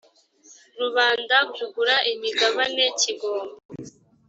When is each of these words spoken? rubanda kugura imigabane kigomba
rubanda 0.79 1.37
kugura 1.55 1.95
imigabane 2.11 2.85
kigomba 2.99 3.57